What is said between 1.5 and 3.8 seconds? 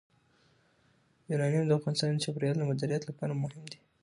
د افغانستان د چاپیریال د مدیریت لپاره مهم دي.